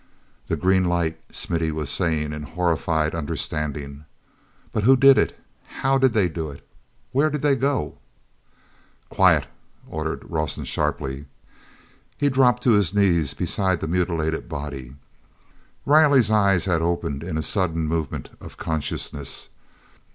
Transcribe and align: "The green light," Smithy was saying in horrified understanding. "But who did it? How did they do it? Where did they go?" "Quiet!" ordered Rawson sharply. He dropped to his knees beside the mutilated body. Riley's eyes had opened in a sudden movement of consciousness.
"The 0.47 0.57
green 0.57 0.85
light," 0.85 1.19
Smithy 1.31 1.71
was 1.71 1.91
saying 1.91 2.33
in 2.33 2.41
horrified 2.41 3.13
understanding. 3.13 4.05
"But 4.71 4.81
who 4.83 4.95
did 4.97 5.19
it? 5.19 5.39
How 5.81 5.99
did 5.99 6.13
they 6.13 6.27
do 6.27 6.49
it? 6.49 6.67
Where 7.11 7.29
did 7.29 7.43
they 7.43 7.55
go?" 7.55 7.99
"Quiet!" 9.09 9.45
ordered 9.87 10.23
Rawson 10.27 10.63
sharply. 10.65 11.25
He 12.17 12.29
dropped 12.29 12.63
to 12.63 12.71
his 12.71 12.95
knees 12.95 13.35
beside 13.35 13.79
the 13.79 13.87
mutilated 13.87 14.49
body. 14.49 14.95
Riley's 15.85 16.31
eyes 16.31 16.65
had 16.65 16.81
opened 16.81 17.21
in 17.23 17.37
a 17.37 17.43
sudden 17.43 17.85
movement 17.87 18.31
of 18.39 18.57
consciousness. 18.57 19.49